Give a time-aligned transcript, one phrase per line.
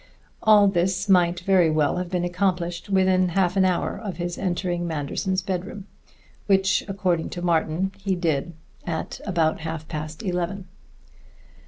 [0.41, 4.87] All this might very well have been accomplished within half an hour of his entering
[4.87, 5.85] Manderson's bedroom,
[6.47, 8.53] which according to Martin he did
[8.87, 10.65] at about half past eleven.